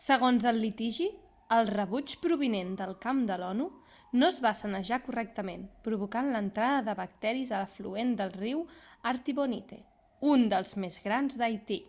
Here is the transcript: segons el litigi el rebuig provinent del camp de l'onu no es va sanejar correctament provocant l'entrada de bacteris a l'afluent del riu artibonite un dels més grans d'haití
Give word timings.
segons 0.00 0.42
el 0.50 0.58
litigi 0.64 1.04
el 1.58 1.68
rebuig 1.76 2.12
provinent 2.24 2.74
del 2.80 2.90
camp 3.04 3.22
de 3.30 3.38
l'onu 3.44 3.68
no 4.22 4.28
es 4.34 4.40
va 4.48 4.52
sanejar 4.58 4.98
correctament 5.06 5.62
provocant 5.88 6.28
l'entrada 6.34 6.82
de 6.90 6.94
bacteris 7.00 7.52
a 7.54 7.60
l'afluent 7.62 8.12
del 8.20 8.36
riu 8.42 8.60
artibonite 9.14 9.78
un 10.34 10.48
dels 10.54 10.74
més 10.84 11.00
grans 11.08 11.40
d'haití 11.44 11.80